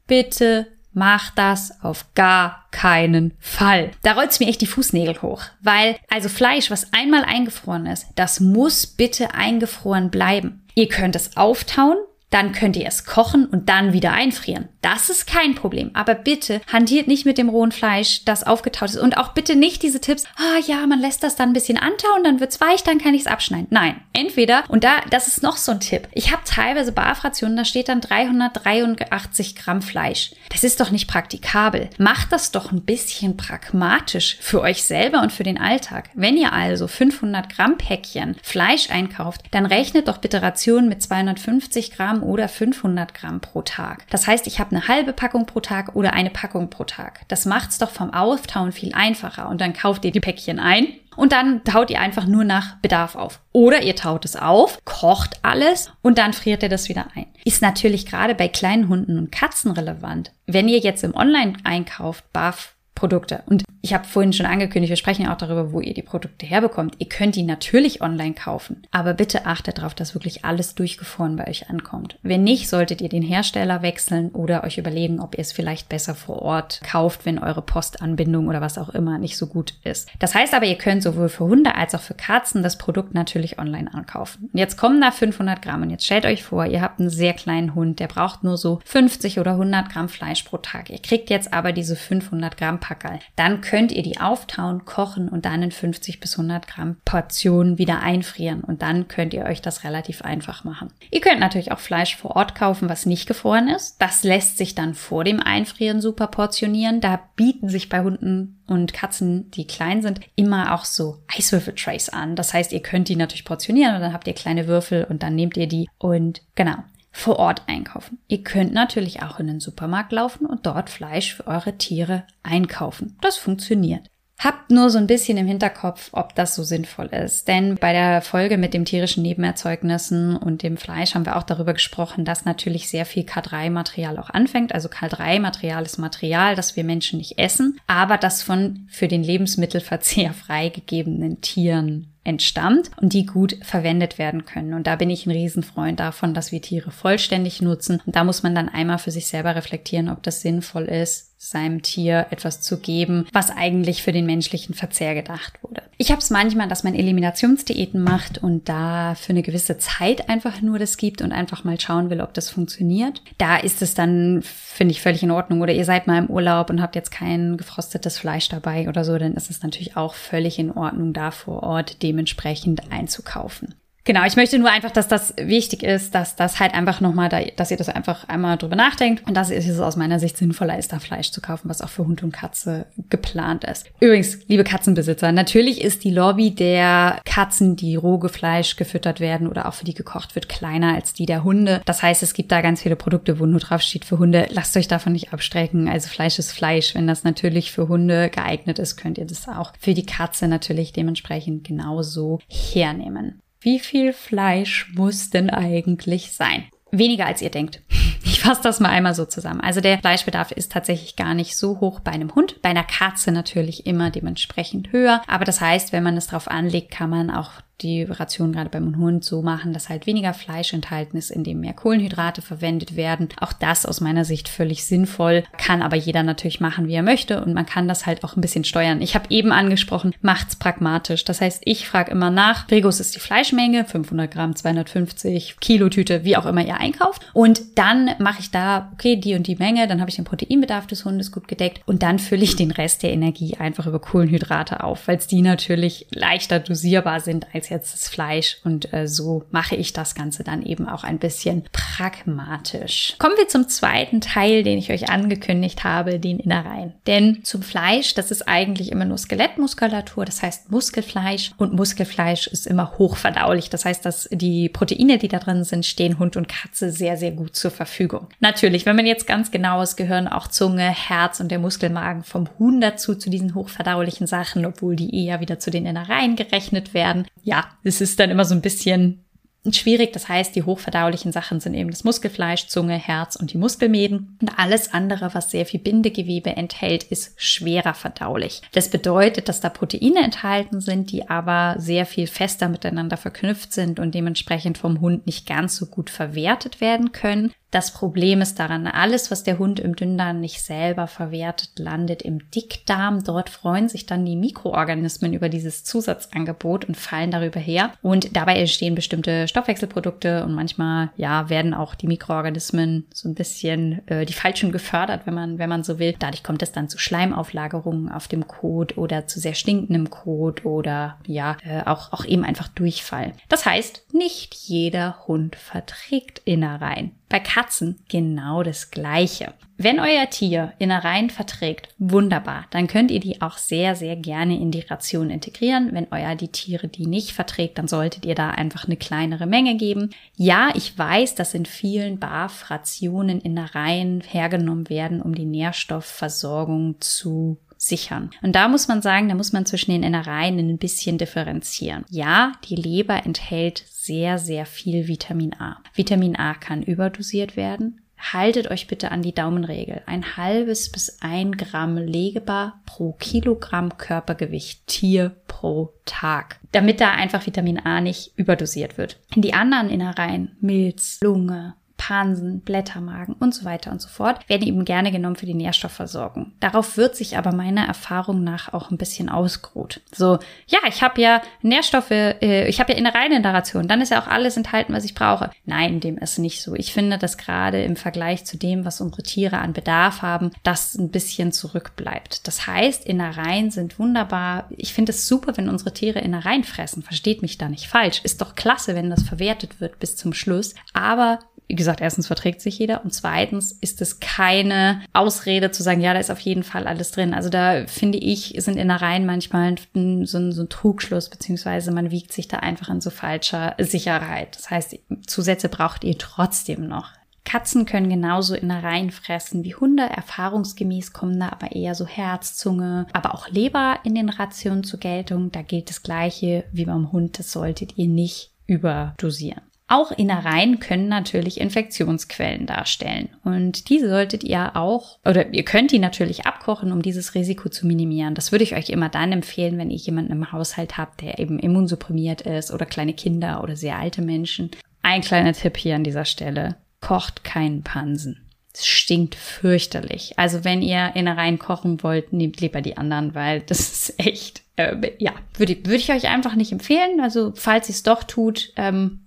Bitte 0.07 0.69
Mach 0.99 1.29
das 1.29 1.83
auf 1.83 2.07
gar 2.15 2.65
keinen 2.71 3.35
Fall. 3.39 3.91
Da 4.03 4.13
rollt's 4.15 4.41
mir 4.41 4.49
echt 4.49 4.63
die 4.63 4.67
Fußnägel 4.67 5.21
hoch, 5.21 5.43
weil 5.61 5.99
also 6.09 6.31
Fleisch, 6.31 6.71
was 6.71 6.95
einmal 6.95 7.23
eingefroren 7.23 7.85
ist, 7.85 8.07
das 8.15 8.41
muss 8.41 8.87
bitte 8.87 9.35
eingefroren 9.35 10.11
bleiben. 10.11 10.65
Ihr 10.75 10.89
könnt 10.89 11.15
es 11.15 11.37
auftauen, 11.37 11.99
dann 12.31 12.53
könnt 12.53 12.77
ihr 12.77 12.87
es 12.87 13.05
kochen 13.05 13.45
und 13.45 13.69
dann 13.69 13.93
wieder 13.93 14.13
einfrieren. 14.13 14.71
Das 14.87 15.11
ist 15.11 15.27
kein 15.27 15.55
Problem. 15.55 15.91
Aber 15.95 16.15
bitte 16.15 16.61
hantiert 16.73 17.09
nicht 17.09 17.27
mit 17.27 17.39
dem 17.39 17.49
rohen 17.49 17.73
Fleisch, 17.73 18.25
das 18.25 18.45
aufgetaut 18.45 18.91
ist. 18.91 18.99
Und 18.99 19.19
auch 19.19 19.31
bitte 19.31 19.57
nicht 19.57 19.83
diese 19.83 20.01
Tipps, 20.01 20.25
ah 20.37 20.61
ja, 20.67 20.87
man 20.87 21.01
lässt 21.01 21.23
das 21.23 21.37
dann 21.37 21.51
ein 21.51 21.55
bisschen 21.55 21.79
antauen, 21.79 22.25
dann 22.25 22.41
wird's 22.41 22.61
weich, 22.61 22.83
dann 22.85 22.99
kann 22.99 23.15
ich's 23.15 23.27
abschneiden. 23.27 23.67
Nein, 23.71 24.01
entweder, 24.13 24.63
und 24.69 24.85
da, 24.85 25.01
das 25.11 25.27
ist 25.27 25.43
noch 25.43 25.57
so 25.57 25.73
ein 25.73 25.81
Tipp. 25.81 26.09
Ich 26.13 26.31
habe 26.33 26.43
teilweise 26.45 26.93
Barfrationen, 26.93 27.57
da 27.57 27.65
steht 27.65 27.89
dann 27.89 28.01
383 28.01 29.57
Gramm 29.57 29.83
Fleisch. 29.83 30.31
Das 30.51 30.63
ist 30.65 30.81
doch 30.81 30.91
nicht 30.91 31.09
praktikabel. 31.09 31.91
Macht 31.99 32.33
das 32.33 32.53
doch 32.53 32.71
ein 32.71 32.83
bisschen 32.83 33.37
pragmatisch 33.37 34.39
für 34.41 34.61
euch 34.61 34.85
selber 34.85 35.21
und 35.21 35.33
für 35.33 35.43
den 35.43 35.61
Alltag. 35.61 36.11
Wenn 36.15 36.37
ihr 36.37 36.53
also 36.53 36.87
500 36.87 37.55
Gramm 37.55 37.77
Päckchen 37.77 38.37
Fleisch 38.43 38.91
einkauft, 38.91 39.43
dann 39.51 39.67
rechnet 39.67 40.09
doch 40.09 40.19
bitte 40.19 40.43
Rationen 40.43 40.89
mit 40.89 41.03
250 41.03 41.91
Gramm 41.91 42.07
Gramm 42.07 42.23
oder 42.23 42.49
500 42.49 43.15
Gramm 43.15 43.41
pro 43.41 43.63
Tag. 43.63 44.05
Das 44.11 44.27
heißt, 44.27 44.47
ich 44.47 44.61
habe 44.61 44.76
eine 44.77 44.89
halbe 44.89 45.13
Packung 45.13 45.47
pro 45.47 45.61
Tag 45.61 45.97
oder 45.97 46.13
eine 46.13 46.31
Packung 46.31 46.71
pro 46.71 46.85
Tag. 46.85 47.21
Das 47.29 47.47
macht's 47.47 47.79
doch 47.79 47.91
vom 47.91 48.13
Auftauen 48.13 48.73
viel 48.73 48.95
einfacher. 48.95 49.49
Und 49.49 49.61
dann 49.61 49.73
kauft 49.73 50.05
ihr 50.05 50.13
die 50.13 50.21
Päckchen 50.21 50.59
ein 50.59 50.89
und 51.17 51.33
dann 51.33 51.65
taut 51.65 51.91
ihr 51.91 52.01
einfach 52.01 52.27
nur 52.27 52.45
nach 52.45 52.77
Bedarf 52.77 53.17
auf. 53.17 53.41
Oder 53.53 53.83
ihr 53.83 53.97
taut 53.97 54.25
es 54.25 54.37
auf, 54.37 54.79
kocht 54.85 55.39
alles 55.43 55.91
und 56.03 56.19
dann 56.19 56.35
friert 56.35 56.63
ihr 56.63 56.69
das 56.69 56.89
wieder 56.89 57.07
ein. 57.15 57.27
Ist 57.45 57.63
natürlich 57.63 58.07
gerade 58.07 58.35
bei 58.35 58.49
kleinen 58.49 58.89
Hunden 58.89 59.19
und 59.19 59.33
Katzen 59.33 59.71
relevant. 59.71 60.33
Wenn 60.47 60.69
ihr 60.69 60.79
jetzt 60.79 61.03
im 61.03 61.15
Online-Einkauf 61.15 62.23
Buff 62.33 62.76
Produkte. 62.97 63.45
Und 63.47 63.63
ich 63.83 63.95
habe 63.95 64.05
vorhin 64.05 64.33
schon 64.33 64.47
angekündigt, 64.47 64.91
wir 64.91 64.97
sprechen 64.97 65.23
ja 65.23 65.33
auch 65.33 65.39
darüber, 65.39 65.71
wo 65.71 65.81
ihr 65.81 65.95
die 65.95 66.03
Produkte 66.03 66.45
herbekommt. 66.45 66.97
Ihr 66.99 67.09
könnt 67.09 67.37
die 67.37 67.45
natürlich 67.45 68.03
online 68.03 68.35
kaufen, 68.35 68.83
aber 68.91 69.15
bitte 69.15 69.47
achtet 69.47 69.79
darauf, 69.79 69.95
dass 69.95 70.15
wirklich 70.15 70.45
alles 70.45 70.75
durchgefroren 70.75 71.37
bei 71.37 71.47
euch 71.47 71.71
ankommt. 71.71 72.19
Wenn 72.23 72.43
nicht, 72.43 72.69
solltet 72.69 73.01
ihr 73.01 73.09
den 73.09 73.23
Hersteller 73.23 73.83
wechseln 73.83 74.31
oder 74.31 74.65
euch 74.65 74.79
überlegen, 74.79 75.21
ob 75.21 75.37
ihr 75.37 75.43
es 75.43 75.53
vielleicht 75.53 75.89
besser 75.89 76.17
vor 76.17 76.43
Ort 76.43 76.81
kauft, 76.83 77.27
wenn 77.27 77.39
eure 77.39 77.63
Postanbindung 77.63 78.49
oder 78.49 78.61
was 78.61 78.77
auch 78.77 78.89
immer 78.89 79.19
nicht 79.19 79.37
so 79.37 79.47
gut 79.47 79.75
ist. 79.85 80.09
Das 80.19 80.35
heißt 80.35 80.55
aber, 80.55 80.67
ihr 80.67 80.79
könnt 80.79 81.05
sowohl 81.05 81.29
für 81.29 81.45
Hunde 81.45 81.77
als 81.77 81.95
auch 81.95 82.01
für 82.01 82.15
Katzen 82.15 82.65
das 82.65 82.79
Produkt 82.79 83.15
natürlich 83.15 83.61
online 83.61 83.95
ankaufen. 83.95 84.51
Jetzt 84.53 84.77
kommen 84.79 85.01
da 85.01 85.13
500 85.13 85.63
Gramm 85.63 85.83
und 85.83 85.91
jetzt 85.91 86.07
stellt 86.07 86.25
euch 86.25 86.43
vor, 86.43 86.67
ihr 86.67 86.81
habt 86.81 86.99
einen 86.99 87.11
sehr 87.11 87.35
kleinen 87.35 87.77
Hund, 87.77 88.01
der 88.01 88.09
braucht 88.09 88.43
nur 88.43 88.57
so 88.57 88.81
50 88.85 89.39
oder 89.39 89.53
100 89.53 89.93
Gramm 89.93 90.09
Fleisch 90.09 90.43
pro 90.43 90.57
Tag. 90.57 90.91
Ihr 90.91 91.01
kriegt 91.01 91.31
jetzt 91.31 91.53
aber 91.53 91.73
diese 91.73 91.95
500 91.95 92.57
Gramm 92.57 92.81
Packerl. 92.87 93.19
Dann 93.35 93.61
könnt 93.63 93.91
ihr 93.91 94.03
die 94.03 94.21
auftauen, 94.21 94.85
kochen 94.85 95.29
und 95.29 95.45
dann 95.45 95.63
in 95.63 95.73
50 95.73 96.21
bis 96.21 96.39
100 96.39 96.69
Gramm 96.69 96.97
Portionen 97.05 97.79
wieder 97.79 98.01
einfrieren. 98.01 98.61
Und 98.63 98.83
dann 98.83 99.09
könnt 99.09 99.35
ihr 99.35 99.45
euch 99.45 99.61
das 99.61 99.83
relativ 99.83 100.23
einfach 100.23 100.63
machen. 100.63 100.93
Ihr 101.11 101.21
könnt 101.21 101.41
natürlich 101.41 101.73
auch 101.73 101.81
Fleisch 101.81 102.17
vor 102.17 102.37
Ort 102.37 102.55
kaufen, 102.55 102.89
was 102.89 103.07
nicht 103.07 103.27
gefroren 103.27 103.69
ist. 103.69 104.01
Das 104.01 104.23
lässt 104.23 104.59
sich 104.59 104.75
dann 104.77 104.95
vor 104.95 105.25
dem 105.25 105.41
Einfrieren 105.41 106.01
super 106.01 106.29
portionieren. 106.29 107.01
Da 107.01 107.21
bieten 107.35 107.69
sich 107.69 107.89
bei 107.89 108.03
Hunden 108.03 108.61
und 108.69 108.93
Katzen, 108.93 109.51
die 109.51 109.67
klein 109.67 110.03
sind, 110.03 110.21
immer 110.37 110.75
auch 110.75 110.85
so 110.85 111.19
Eiswürfeltrays 111.37 112.09
an. 112.09 112.37
Das 112.37 112.55
heißt, 112.55 112.73
ihr 112.73 112.83
könnt 112.83 113.09
die 113.09 113.17
natürlich 113.17 113.45
portionieren 113.45 113.97
und 113.97 114.01
dann 114.01 114.13
habt 114.13 114.27
ihr 114.29 114.35
kleine 114.35 114.69
Würfel 114.69 115.05
und 115.05 115.23
dann 115.23 115.35
nehmt 115.35 115.57
ihr 115.57 115.67
die 115.67 115.89
und 115.99 116.43
genau 116.55 116.77
vor 117.17 117.39
Ort 117.39 117.63
einkaufen. 117.67 118.19
Ihr 118.29 118.43
könnt 118.43 118.75
natürlich 118.75 119.23
auch 119.23 119.41
in 119.41 119.47
den 119.47 119.59
Supermarkt 119.59 120.13
laufen 120.13 120.45
und 120.45 120.67
dort 120.67 120.91
Fleisch 120.91 121.35
für 121.35 121.47
eure 121.47 121.79
Tiere 121.79 122.25
einkaufen. 122.43 123.17
Das 123.23 123.39
funktioniert. 123.39 124.11
Habt 124.39 124.71
nur 124.71 124.91
so 124.91 124.99
ein 124.99 125.07
bisschen 125.07 125.39
im 125.39 125.47
Hinterkopf, 125.47 126.11
ob 126.13 126.35
das 126.35 126.55
so 126.55 126.63
sinnvoll 126.63 127.07
ist. 127.07 127.49
Denn 127.49 127.77
bei 127.77 127.95
der 127.95 128.21
Folge 128.21 128.59
mit 128.59 128.75
dem 128.75 128.85
tierischen 128.85 129.23
Nebenerzeugnissen 129.23 130.37
und 130.37 130.63
dem 130.63 130.77
Fleisch 130.77 131.15
haben 131.15 131.25
wir 131.25 131.37
auch 131.37 131.43
darüber 131.43 131.73
gesprochen, 131.73 132.27
dass 132.27 132.45
natürlich 132.45 132.91
sehr 132.91 133.07
viel 133.07 133.25
K3-Material 133.25 134.19
auch 134.19 134.29
anfängt. 134.29 134.75
Also 134.75 134.91
K3-Material 134.91 135.85
ist 135.85 135.97
Material, 135.97 136.55
das 136.55 136.77
wir 136.77 136.85
Menschen 136.85 137.19
nicht 137.19 137.39
essen, 137.39 137.81
aber 137.87 138.19
das 138.19 138.43
von 138.43 138.87
für 138.91 139.09
den 139.09 139.23
Lebensmittelverzehr 139.23 140.33
freigegebenen 140.35 141.41
Tieren 141.41 142.13
entstammt 142.27 142.91
und 143.01 143.13
die 143.13 143.25
gut 143.25 143.57
verwendet 143.63 144.19
werden 144.19 144.45
können. 144.45 144.75
Und 144.75 144.87
da 144.87 144.97
bin 144.97 145.11
ich 145.11 145.27
ein 145.27 145.31
Riesenfreund 145.31 146.01
davon, 146.01 146.35
dass 146.35 146.53
wir 146.53 146.61
Tiere 146.61 146.91
vollständig 146.91 147.63
nutzen. 147.63 148.03
Und 148.05 148.17
da 148.17 148.25
muss 148.25 148.43
man 148.43 148.55
dann 148.55 148.69
einmal 148.69 148.99
für 148.99 149.13
sich 149.13 149.29
selber 149.29 149.55
reflektieren, 149.55 150.09
ob 150.09 150.23
das 150.23 150.41
sinnvoll 150.41 150.85
ist, 150.85 151.36
seinem 151.39 151.83
Tier 151.83 152.27
etwas 152.31 152.61
zu 152.63 152.79
geben, 152.79 153.27
was 153.33 153.51
eigentlich 153.51 154.03
für 154.03 154.13
den 154.13 154.27
menschlichen 154.27 154.75
Verzehr 154.75 155.15
gedacht 155.15 155.63
wurde. 155.63 155.83
Ich 155.99 156.11
habe 156.11 156.21
es 156.21 156.31
manchmal, 156.31 156.69
dass 156.69 156.83
man 156.83 156.95
Eliminationsdiäten 156.95 158.03
macht 158.03 158.39
und 158.39 158.69
da 158.69 159.15
für 159.15 159.31
eine 159.31 159.43
gewisse 159.43 159.77
Zeit 159.79 160.29
einfach 160.29 160.63
nur 160.63 160.79
das 160.79 160.97
gibt 160.97 161.21
und 161.21 161.33
einfach 161.33 161.65
mal 161.65 161.79
schauen 161.79 162.11
will, 162.11 162.21
ob 162.21 162.33
das 162.35 162.51
funktioniert. 162.51 163.23
Da 163.39 163.57
ist 163.57 163.83
es 163.83 163.95
dann, 163.95 164.43
finde 164.43 164.93
ich, 164.93 165.03
völlig 165.03 165.23
in 165.23 165.31
Ordnung. 165.31 165.61
Oder 165.61 165.75
ihr 165.75 165.85
seid 165.85 166.07
mal 166.07 166.19
im 166.19 166.31
Urlaub 166.31 166.71
und 166.71 166.81
habt 166.81 166.97
jetzt 166.97 167.11
kein 167.11 167.57
gefrostetes 167.57 168.19
Fleisch 168.19 168.49
dabei 168.49 168.89
oder 168.89 169.05
so, 169.05 169.19
dann 169.19 169.35
ist 169.35 169.51
es 169.51 169.63
natürlich 169.63 169.97
auch 169.97 170.15
völlig 170.15 170.59
in 170.59 170.71
Ordnung, 170.71 171.13
da 171.13 171.31
vor 171.31 171.63
Ort 171.63 172.03
dementsprechend 172.03 172.91
einzukaufen. 172.91 173.75
Genau, 174.07 174.25
ich 174.25 174.37
möchte 174.37 174.59
nur 174.59 174.71
einfach, 174.71 174.93
dass 174.93 175.09
das 175.09 175.35
wichtig 175.37 175.83
ist, 175.83 176.15
dass 176.15 176.37
das 176.37 176.61
halt 176.61 176.75
einfach 176.75 177.01
nochmal, 177.01 177.29
da, 177.29 177.41
dass 177.57 177.73
ihr 177.73 177.77
das 177.77 177.89
einfach 177.89 178.29
einmal 178.29 178.57
drüber 178.57 178.77
nachdenkt 178.77 179.27
und 179.27 179.37
dass 179.37 179.51
es 179.51 179.81
aus 179.81 179.97
meiner 179.97 180.21
Sicht 180.21 180.37
sinnvoller 180.37 180.79
ist, 180.79 180.93
da 180.93 181.01
Fleisch 181.01 181.33
zu 181.33 181.41
kaufen, 181.41 181.69
was 181.69 181.83
auch 181.83 181.89
für 181.89 182.07
Hund 182.07 182.23
und 182.23 182.33
Katze 182.33 182.87
geplant 183.11 183.65
ist. 183.65 183.87
Übrigens, 183.99 184.39
liebe 184.47 184.63
Katzenbesitzer, 184.63 185.33
natürlich 185.33 185.81
ist 185.81 186.05
die 186.05 186.13
Lobby 186.13 186.53
der 186.53 187.21
Katzen, 187.25 187.75
die 187.75 187.97
roh 187.97 188.17
Fleisch 188.29 188.77
gefüttert 188.77 189.21
werden 189.21 189.47
oder 189.49 189.67
auch 189.67 189.75
für 189.75 189.85
die 189.85 189.93
gekocht 189.93 190.37
wird, 190.37 190.49
kleiner 190.49 190.95
als 190.95 191.13
die 191.13 191.27
der 191.27 191.45
Hunde. 191.45 191.83
Das 191.85 192.03
heißt, 192.03 192.23
es 192.23 192.33
gibt 192.33 192.53
da 192.53 192.61
ganz 192.61 192.83
viele 192.83 192.97
Produkte, 192.97 193.41
wo 193.41 193.47
nur 193.47 193.61
drauf 193.61 193.83
steht 193.83 194.05
für 194.05 194.19
Hunde. 194.19 194.47
Lasst 194.51 194.77
euch 194.77 194.89
davon 194.89 195.13
nicht 195.13 195.33
abstrecken. 195.33 195.89
Also 195.89 196.09
Fleisch 196.09 196.39
ist 196.39 196.53
Fleisch. 196.53 196.95
Wenn 196.95 197.07
das 197.07 197.25
natürlich 197.25 197.73
für 197.73 197.89
Hunde 197.89 198.31
geeignet 198.31 198.79
ist, 198.79 198.97
könnt 198.97 199.19
ihr 199.19 199.27
das 199.27 199.49
auch 199.49 199.73
für 199.79 199.95
die 199.95 200.07
Katze 200.07 200.49
natürlich 200.49 200.93
dementsprechend 200.93 201.65
genauso 201.65 202.39
hernehmen. 202.49 203.41
Wie 203.67 203.81
viel 203.81 204.13
Fleisch 204.13 204.93
muss 204.95 205.31
denn 205.31 205.51
eigentlich 205.51 206.31
sein? 206.31 206.67
Weniger 206.93 207.27
als 207.27 207.43
ihr 207.43 207.51
denkt. 207.51 207.83
Ich 208.29 208.41
fasse 208.41 208.61
das 208.63 208.81
mal 208.81 208.91
einmal 208.91 209.15
so 209.15 209.25
zusammen. 209.25 209.61
Also 209.61 209.81
der 209.81 209.99
Fleischbedarf 209.99 210.51
ist 210.51 210.73
tatsächlich 210.73 211.15
gar 211.15 211.33
nicht 211.33 211.57
so 211.57 211.81
hoch 211.81 212.01
bei 212.01 212.11
einem 212.11 212.35
Hund, 212.35 212.61
bei 212.61 212.71
einer 212.71 212.85
Katze 212.85 213.31
natürlich 213.31 213.87
immer 213.87 214.11
dementsprechend 214.11 214.93
höher. 214.93 215.23
Aber 215.29 215.45
das 215.45 215.61
heißt, 215.61 215.93
wenn 215.93 216.03
man 216.03 216.17
es 216.17 216.27
drauf 216.27 216.49
anlegt, 216.49 216.91
kann 216.91 217.09
man 217.09 217.31
auch 217.31 217.53
die 217.83 218.05
Ration 218.05 218.53
gerade 218.53 218.71
beim 218.71 218.97
Hund 218.97 219.23
so 219.25 219.43
machen, 219.43 219.73
dass 219.73 219.89
halt 219.89 220.07
weniger 220.07 220.33
Fleisch 220.33 220.73
enthalten 220.73 221.17
ist, 221.17 221.31
indem 221.31 221.61
mehr 221.61 221.75
Kohlenhydrate 221.75 222.41
verwendet 222.41 222.97
werden. 222.97 223.29
Auch 223.41 223.53
das 223.53 223.85
aus 223.85 224.01
meiner 224.01 224.25
Sicht 224.25 224.49
völlig 224.49 224.85
sinnvoll, 224.85 225.45
kann 225.59 225.83
aber 225.83 225.97
jeder 225.97 226.23
natürlich 226.23 226.61
machen, 226.61 226.89
wie 226.89 226.95
er 226.95 227.03
möchte 227.03 227.43
und 227.45 227.53
man 227.53 227.67
kann 227.67 227.89
das 227.89 228.07
halt 228.07 228.25
auch 228.25 228.37
ein 228.37 228.41
bisschen 228.41 228.65
steuern. 228.65 229.03
Ich 229.03 229.15
habe 229.15 229.27
eben 229.31 229.53
angesprochen, 229.53 230.15
macht's 230.23 230.57
pragmatisch. 230.57 231.25
Das 231.25 231.41
heißt, 231.41 231.63
ich 231.65 231.87
frage 231.87 232.11
immer 232.11 232.31
nach, 232.31 232.71
Regus 232.71 233.01
ist 233.01 233.15
die 233.15 233.21
Fleischmenge, 233.21 233.85
500 233.85 234.31
Gramm, 234.31 234.57
250 234.57 235.57
Kilo 235.61 235.91
Tüte, 235.91 236.25
wie 236.25 236.37
auch 236.37 236.47
immer 236.47 236.65
ihr 236.65 236.79
einkauft 236.79 237.27
und 237.35 237.79
dann 237.79 238.11
mache 238.19 238.41
ich 238.41 238.51
da, 238.51 238.91
okay, 238.95 239.17
die 239.17 239.35
und 239.35 239.47
die 239.47 239.57
Menge, 239.57 239.87
dann 239.87 240.01
habe 240.01 240.09
ich 240.09 240.17
den 240.17 240.25
Proteinbedarf 240.25 240.87
des 240.87 241.05
Hundes 241.05 241.31
gut 241.31 241.47
gedeckt 241.47 241.83
und 241.85 242.03
dann 242.03 242.19
fülle 242.19 242.45
ich 242.45 242.57
den 242.57 242.71
Rest 242.71 243.03
der 243.03 243.13
Energie 243.13 243.57
einfach 243.59 243.87
über 243.87 243.99
Kohlenhydrate 243.99 244.83
auf, 244.83 245.09
weil 245.09 245.19
es 245.19 245.27
die 245.27 245.43
natürlich 245.43 246.07
leichter 246.11 246.59
dosierbar 246.59 247.21
sind 247.21 247.47
als 247.53 247.66
jetzt 247.69 247.95
das 247.95 248.09
Fleisch. 248.09 248.59
Und 248.65 248.93
äh, 248.93 249.09
so 249.09 249.45
mache 249.51 249.77
ich 249.77 249.93
das 249.93 250.15
Ganze 250.15 250.45
dann 250.45 250.63
eben 250.63 250.89
auch 250.89 251.05
ein 251.05 251.19
bisschen 251.19 251.65
pragmatisch. 251.73 253.15
Kommen 253.19 253.37
wir 253.37 253.49
zum 253.49 253.69
zweiten 253.69 254.21
Teil, 254.21 254.63
den 254.63 254.79
ich 254.79 254.91
euch 254.91 255.09
angekündigt 255.09 255.85
habe, 255.85 256.19
den 256.19 256.39
Innereien. 256.39 256.95
Denn 257.07 257.43
zum 257.45 257.63
Fleisch, 257.63 258.15
das 258.15 258.31
ist 258.31 258.49
eigentlich 258.49 258.91
immer 258.93 259.05
nur 259.05 259.19
Skelettmuskulatur, 259.19 260.25
das 260.25 260.43
heißt 260.43 260.71
Muskelfleisch 260.71 261.53
und 261.57 261.73
Muskelfleisch 261.73 262.47
ist 262.47 262.67
immer 262.67 262.99
hochverdaulich. 262.99 263.71
Das 263.71 263.85
heißt, 263.85 264.05
dass 264.05 264.29
die 264.33 264.69
Proteine, 264.69 265.19
die 265.19 265.29
da 265.29 265.39
drin 265.39 265.65
sind, 265.65 265.87
stehen 265.87 266.19
Hund 266.19 266.37
und 266.37 266.49
Katze 266.49 266.91
sehr, 266.91 267.17
sehr 267.17 267.33
gut 267.33 267.57
zur 267.57 267.71
Verfügung. 267.71 268.29
Natürlich, 268.41 268.87
wenn 268.87 268.97
man 268.97 269.07
jetzt 269.07 269.27
ganz 269.27 269.51
genau 269.51 269.83
ist, 269.83 269.97
gehören 269.97 270.29
auch 270.29 270.49
Zunge, 270.49 270.89
Herz 270.91 271.41
und 271.41 271.51
der 271.51 271.59
Muskelmagen 271.59 272.23
vom 272.23 272.49
Huhn 272.59 272.81
dazu, 272.81 273.15
zu 273.15 273.31
diesen 273.31 273.55
hochverdaulichen 273.55 274.27
Sachen, 274.27 274.67
obwohl 274.67 274.97
die 274.97 275.25
eher 275.25 275.41
wieder 275.41 275.59
zu 275.59 275.71
den 275.71 275.87
Innereien 275.87 276.37
gerechnet 276.37 276.95
werden. 276.95 277.27
Ja, 277.43 277.56
es 277.83 278.01
ist 278.01 278.19
dann 278.19 278.31
immer 278.31 278.45
so 278.45 278.55
ein 278.55 278.63
bisschen 278.63 279.27
schwierig. 279.75 280.13
Das 280.13 280.29
heißt, 280.29 280.55
die 280.55 280.63
hochverdaulichen 280.63 281.33
Sachen 281.33 281.61
sind 281.61 281.75
eben 281.75 281.91
das 281.91 282.05
Muskelfleisch, 282.05 282.69
Zunge, 282.69 282.97
Herz 282.97 283.37
und 283.37 283.53
die 283.53 283.59
Muskelmäden. 283.59 284.39
Und 284.41 284.59
alles 284.59 284.93
andere, 284.93 285.35
was 285.35 285.51
sehr 285.51 285.67
viel 285.67 285.81
Bindegewebe 285.81 286.51
enthält, 286.51 287.05
ist 287.05 287.41
schwerer 287.41 287.95
verdaulich. 287.95 288.63
Das 288.73 288.91
bedeutet, 288.91 289.49
dass 289.49 289.61
da 289.61 289.69
Proteine 289.69 290.23
enthalten 290.23 290.81
sind, 290.81 291.11
die 291.11 291.29
aber 291.29 291.77
sehr 291.79 292.07
viel 292.07 292.27
fester 292.27 292.69
miteinander 292.69 293.17
verknüpft 293.17 293.73
sind 293.73 293.99
und 293.99 294.15
dementsprechend 294.15 294.79
vom 294.79 295.01
Hund 295.01 295.27
nicht 295.27 295.47
ganz 295.47 295.77
so 295.77 295.87
gut 295.87 296.11
verwertet 296.11 296.81
werden 296.81 297.13
können. 297.13 297.53
Das 297.71 297.93
Problem 297.93 298.41
ist 298.41 298.59
daran, 298.59 298.87
alles, 298.87 299.31
was 299.31 299.43
der 299.43 299.59
Hund 299.59 299.81
im 299.81 299.97
Dünndarm 299.97 300.41
nicht 300.41 300.63
selber 300.63 301.09
verwertet, 301.09 301.79
landet 301.79 302.23
im 302.23 302.51
Dickdarm. 302.51 303.25
Dort 303.25 303.51
freuen 303.51 303.89
sich 303.89 304.07
dann 304.07 304.25
die 304.25 304.37
Mikroorganismen 304.37 305.35
über 305.35 305.49
dieses 305.49 305.83
Zusatzangebot 305.83 306.85
und 306.85 306.97
fallen 306.97 307.33
darüber 307.33 307.59
her. 307.59 307.93
Und 308.03 308.37
dabei 308.37 308.59
entstehen 308.59 308.95
bestimmte 308.95 309.49
Stoffwechselprodukte 309.49 310.45
und 310.45 310.55
manchmal, 310.55 311.11
ja, 311.17 311.51
werden 311.51 311.75
auch 311.75 311.97
die 311.97 312.07
Mikroorganismen 312.07 313.07
so 313.13 313.29
ein 313.29 313.35
bisschen 313.35 314.07
äh, 314.07 314.25
die 314.25 314.33
falschen 314.33 314.71
gefördert, 314.71 315.27
wenn 315.27 315.35
man, 315.35 315.59
wenn 315.59 315.69
man 315.69 315.83
so 315.83 315.99
will. 315.99 316.15
Dadurch 316.19 316.45
kommt 316.45 316.63
es 316.63 316.73
dann 316.73 316.89
zu 316.89 316.99
Schleimauflagerungen 316.99 318.11
auf 318.11 318.29
dem 318.29 318.47
Kot 318.47 318.97
oder 318.97 319.27
zu 319.27 319.41
sehr 319.41 319.55
stinkendem 319.55 320.09
Kot 320.11 320.65
oder 320.65 321.19
ja, 321.27 321.57
äh, 321.65 321.83
auch, 321.85 322.13
auch 322.13 322.25
eben 322.25 322.45
einfach 322.45 322.69
Durchfall. 322.69 323.33
Das 323.49 323.67
heißt, 323.67 324.15
nicht 324.15 324.55
jeder 324.55 325.27
Hund 325.27 325.57
verträgt 325.57 326.41
Innereien. 326.45 327.13
Bei 327.29 327.41
Katzen 327.41 327.99
genau 328.09 328.63
das 328.63 328.91
Gleiche. 328.91 329.55
Wenn 329.79 330.01
euer 330.01 330.31
Tier 330.31 330.73
Innereien 330.79 331.29
verträgt, 331.29 331.89
wunderbar, 331.99 332.65
dann 332.71 332.87
könnt 332.87 333.11
ihr 333.11 333.21
die 333.21 333.43
auch 333.43 333.59
sehr, 333.59 333.95
sehr 333.95 334.17
gerne 334.17 334.59
in 334.59 334.71
die 334.71 334.81
Ration 334.81 335.29
integrieren. 335.29 335.91
Wenn 335.93 336.07
euer 336.13 336.35
die 336.35 336.49
Tiere 336.49 336.89
die 336.89 337.07
nicht 337.07 337.33
verträgt, 337.33 337.77
dann 337.77 337.89
solltet 337.89 338.25
ihr 338.25 338.35
da 338.35 338.51
einfach 338.51 338.87
eine 338.87 338.97
kleinere 338.97 339.47
Menge 339.47 339.77
geben. 339.77 340.11
Ja, 340.37 340.71
ich 340.75 340.97
weiß, 340.97 341.35
dass 341.35 341.53
in 341.53 341.67
vielen 341.67 342.19
BAF-Rationen 342.19 343.41
Innereien 343.41 344.23
hergenommen 344.23 344.89
werden, 344.89 345.21
um 345.21 345.35
die 345.35 345.45
Nährstoffversorgung 345.45 347.01
zu 347.01 347.59
sichern. 347.77 348.31
Und 348.43 348.55
da 348.57 348.69
muss 348.69 348.89
man 348.89 349.03
sagen, 349.03 349.29
da 349.29 349.35
muss 349.35 349.53
man 349.53 349.67
zwischen 349.67 349.91
den 349.91 350.03
Innereien 350.03 350.59
ein 350.59 350.79
bisschen 350.79 351.19
differenzieren. 351.19 352.05
Ja, 352.11 352.53
die 352.65 352.77
Leber 352.77 353.25
enthält 353.25 353.85
sehr, 353.91 354.39
sehr 354.39 354.67
viel 354.67 355.09
Vitamin 355.09 355.55
A. 355.59 355.79
Vitamin 355.95 356.37
A 356.37 356.55
kann 356.55 356.83
überdosiert 356.83 357.57
werden. 357.57 358.01
Haltet 358.19 358.71
euch 358.71 358.87
bitte 358.87 359.11
an 359.11 359.21
die 359.23 359.35
Daumenregel. 359.35 360.03
Ein 360.07 360.37
halbes 360.37 360.91
bis 360.91 361.19
ein 361.21 361.53
Gramm 361.53 361.99
Legebar 361.99 362.81
pro 362.87 363.13
Kilogramm 363.13 363.99
Körpergewicht 363.99 364.87
Tier 364.87 365.37
pro 365.47 365.93
Tag, 366.07 366.59
damit 366.73 367.01
da 367.01 367.11
einfach 367.11 367.47
Vitamin 367.47 367.79
A 367.79 368.01
nicht 368.01 368.33
überdosiert 368.37 368.97
wird. 368.97 369.21
In 369.35 369.43
die 369.43 369.53
anderen 369.53 369.91
Innereien, 369.91 370.57
Milz, 370.61 371.19
Lunge, 371.23 371.75
Pansen, 371.97 372.61
Blättermagen 372.61 373.35
und 373.35 373.55
so 373.55 373.65
weiter 373.65 373.91
und 373.91 374.01
so 374.01 374.09
fort, 374.09 374.49
werden 374.49 374.67
eben 374.67 374.85
gerne 374.85 375.11
genommen 375.11 375.37
für 375.37 375.47
die 375.47 375.55
Nährstoffversorgung. 375.55 376.53
Darauf 376.61 376.97
wird 376.97 377.17
sich 377.17 377.37
aber 377.39 377.53
meiner 377.53 377.87
Erfahrung 377.87 378.45
nach 378.45 378.73
auch 378.73 378.91
ein 378.91 378.99
bisschen 378.99 379.29
ausgeruht. 379.29 380.01
So, 380.13 380.39
ja, 380.67 380.79
ich 380.89 381.03
habe 381.03 381.21
ja 381.21 381.43
Nährstoffe, 381.63 382.11
äh, 382.11 382.69
ich 382.69 382.81
habe 382.81 382.93
ja 382.93 382.99
Innereien 382.99 383.33
in 383.33 383.43
dann 383.89 384.01
ist 384.01 384.11
ja 384.11 384.21
auch 384.21 384.27
alles 384.27 384.57
enthalten, 384.57 384.93
was 384.93 385.05
ich 385.05 385.15
brauche. 385.15 385.51
Nein, 385.65 386.01
dem 386.01 386.19
ist 386.19 386.39
nicht 386.39 386.63
so. 386.63 386.75
Ich 386.75 386.93
finde, 386.93 387.17
dass 387.17 387.39
gerade 387.39 387.83
im 387.83 387.97
Vergleich 387.97 388.45
zu 388.45 388.59
dem, 388.59 388.85
was 388.85 389.01
unsere 389.01 389.23
Tiere 389.23 389.59
an 389.59 389.73
Bedarf 389.73 390.23
haben, 390.23 390.51
das 390.63 390.95
ein 390.97 391.11
bisschen 391.11 391.53
zurückbleibt. 391.53 392.47
Das 392.47 392.67
heißt, 392.67 393.07
Innereien 393.07 393.71
sind 393.71 393.99
wunderbar. 393.99 394.69
Ich 394.71 394.93
finde 394.93 395.11
es 395.11 395.27
super, 395.27 395.57
wenn 395.57 395.69
unsere 395.69 395.95
Tiere 395.95 396.19
Innereien 396.19 396.65
fressen. 396.65 397.03
Versteht 397.03 397.43
mich 397.43 397.57
da 397.57 397.69
nicht 397.69 397.87
falsch. 397.87 398.21
Ist 398.25 398.41
doch 398.41 398.55
klasse, 398.55 398.95
wenn 398.95 399.11
das 399.11 399.23
verwertet 399.23 399.81
wird 399.81 399.99
bis 399.99 400.17
zum 400.17 400.33
Schluss. 400.33 400.75
Aber 400.93 401.39
wie 401.69 401.75
gesagt, 401.75 402.01
erstens 402.01 402.27
verträgt 402.27 402.61
sich 402.61 402.79
jeder 402.79 403.05
und 403.05 403.13
zweitens 403.13 403.73
ist 403.73 404.01
es 404.01 404.21
keine 404.21 405.03
Ausrede 405.13 405.71
zu 405.71 405.83
sagen, 405.83 406.01
ja, 406.01 406.13
da 406.15 406.21
ist 406.21 406.31
auf 406.31 406.41
jeden 406.41 406.63
Fall 406.63 406.87
alles 406.87 407.11
drin. 407.11 407.35
Also 407.35 407.49
da 407.49 407.87
finde 407.87 408.19
ich, 408.19 408.55
sind 408.59 408.77
Innereien 408.77 409.27
manchmal 409.27 409.75
ein, 409.95 410.27
so, 410.27 410.39
ein, 410.39 410.53
so 410.53 410.63
ein 410.63 410.69
Trugschluss, 410.69 411.29
beziehungsweise 411.29 411.91
man 411.93 412.11
wiegt 412.11 412.33
sich 412.33 412.47
da 412.47 412.59
einfach 412.59 412.89
in 412.89 413.01
so 413.01 413.11
falscher 413.11 413.75
Sicherheit. 413.79 414.57
Das 414.57 414.71
heißt, 414.71 414.97
Zusätze 415.27 415.69
braucht 415.69 416.05
ihr 416.05 416.17
trotzdem 416.19 416.87
noch. 416.87 417.11
Katzen 417.47 417.87
können 417.87 418.11
genauso 418.11 418.55
Innereien 418.55 419.11
fressen 419.11 419.65
wie 419.65 419.75
Hunde. 419.75 420.03
Erfahrungsgemäß 420.03 421.13
kommen 421.13 421.39
da 421.39 421.49
aber 421.51 421.73
eher 421.73 421.95
so 421.95 422.05
Herz, 422.05 422.57
Zunge, 422.57 423.07
aber 423.13 423.35
auch 423.35 423.49
Leber 423.49 424.01
in 424.03 424.15
den 424.15 424.29
Rationen 424.29 424.85
zur 424.85 424.99
Geltung. 424.99 425.53
Da 425.53 425.63
gilt 425.63 425.89
das 425.89 426.03
Gleiche 426.03 426.65
wie 426.73 426.85
beim 426.85 427.13
Hund. 427.13 427.39
Das 427.39 427.53
solltet 427.53 427.97
ihr 427.97 428.09
nicht 428.09 428.51
überdosieren. 428.67 429.63
Auch 429.89 430.11
Innereien 430.11 430.81
können 430.81 431.07
natürlich 431.07 431.61
Infektionsquellen 431.61 432.67
darstellen. 432.67 433.29
Und 433.45 433.89
diese 433.89 434.09
solltet 434.09 434.43
ihr 434.43 434.75
auch, 434.75 435.19
oder 435.25 435.53
ihr 435.55 435.65
könnt 435.65 435.93
die 435.93 436.01
natürlich 436.01 436.45
abkochen, 436.45 436.91
um 436.91 437.03
dieses 437.03 437.37
Risiko 437.37 437.69
zu 437.69 437.87
minimieren. 437.87 438.35
Das 438.35 438.51
würde 438.51 438.65
ich 438.65 438.75
euch 438.75 438.91
immer 438.91 439.09
dann 439.09 439.31
empfehlen, 439.31 439.79
wenn 439.79 439.91
ihr 439.91 439.97
jemanden 439.97 440.33
im 440.33 440.51
Haushalt 440.51 440.99
habt, 440.99 441.21
der 441.21 441.39
eben 441.39 441.61
immunsupprimiert 441.61 442.43
ist 442.43 442.73
oder 442.73 442.85
kleine 442.85 443.15
Kinder 443.15 443.63
oder 443.63 443.77
sehr 443.77 443.97
alte 443.97 444.23
Menschen. 444.23 444.73
Ein 445.03 445.21
kleiner 445.21 445.53
Tipp 445.53 445.77
hier 445.77 445.95
an 445.95 446.03
dieser 446.03 446.25
Stelle. 446.25 446.75
Kocht 447.01 447.45
keinen 447.45 447.85
Pansen. 447.85 448.41
Es 448.75 448.87
stinkt 448.87 449.37
fürchterlich. 449.37 450.33
Also 450.37 450.65
wenn 450.65 450.83
ihr 450.83 451.13
Innereien 451.15 451.61
kochen 451.61 452.03
wollt, 452.03 452.33
nehmt 452.33 452.61
lieber 452.61 452.83
die 452.83 452.97
anderen, 452.97 453.37
weil 453.37 453.61
das 453.61 453.79
ist 454.09 454.19
echt, 454.19 454.63
äh, 454.75 455.13
ja, 455.19 455.33
würde, 455.57 455.77
würde 455.85 455.97
ich 455.97 456.11
euch 456.11 456.27
einfach 456.27 456.57
nicht 456.57 456.73
empfehlen. 456.73 457.21
Also 457.21 457.53
falls 457.55 457.89
ihr 457.89 457.95
es 457.95 458.03
doch 458.03 458.25
tut, 458.25 458.73
ähm, 458.75 459.21